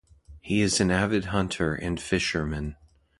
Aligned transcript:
He 0.39 0.61
is 0.61 0.81
an 0.81 0.89
avid 0.89 1.25
hunter 1.25 1.75
and 1.75 2.01
fisherman. 2.01 2.75